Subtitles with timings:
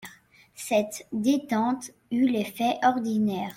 [0.55, 3.49] Cette détente eut l'effet ordinaire.